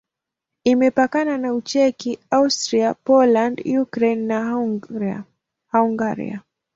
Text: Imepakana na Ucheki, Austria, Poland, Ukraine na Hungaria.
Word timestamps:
Imepakana 0.63 1.37
na 1.37 1.53
Ucheki, 1.53 2.17
Austria, 2.31 2.93
Poland, 3.05 3.61
Ukraine 3.83 4.25
na 4.25 4.37
Hungaria. 5.73 6.43